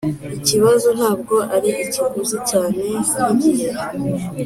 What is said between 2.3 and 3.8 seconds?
cyane nkigihe.